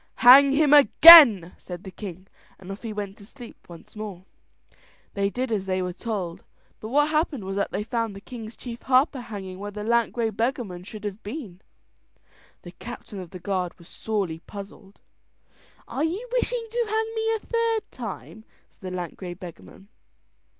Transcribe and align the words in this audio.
"Hang 0.25 0.51
him 0.53 0.73
again," 0.73 1.53
said 1.59 1.83
the 1.83 1.91
king, 1.91 2.25
and 2.57 2.71
off 2.71 2.81
he 2.81 2.91
went 2.91 3.17
to 3.17 3.25
sleep 3.27 3.69
once 3.69 3.95
more. 3.95 4.25
They 5.13 5.29
did 5.29 5.51
as 5.51 5.67
they 5.67 5.79
were 5.83 5.93
told, 5.93 6.43
but 6.79 6.87
what 6.89 7.09
happened 7.09 7.43
was 7.43 7.55
that 7.57 7.69
they 7.69 7.83
found 7.83 8.15
the 8.15 8.19
king's 8.19 8.57
chief 8.57 8.81
harper 8.81 9.21
hanging 9.21 9.59
where 9.59 9.69
the 9.69 9.83
lank 9.83 10.11
grey 10.15 10.31
beggarman 10.31 10.85
should 10.85 11.03
have 11.03 11.21
been. 11.21 11.61
The 12.63 12.71
captain 12.71 13.19
of 13.19 13.29
the 13.29 13.37
guard 13.37 13.77
was 13.77 13.87
sorely 13.89 14.39
puzzled. 14.39 15.01
"Are 15.87 16.03
you 16.03 16.27
wishful 16.31 16.57
to 16.71 16.85
hang 16.89 17.13
me 17.15 17.35
a 17.35 17.39
third 17.39 17.91
time?" 17.91 18.43
said 18.71 18.81
the 18.81 18.97
lank 18.97 19.15
grey 19.17 19.35
beggarman. 19.35 19.87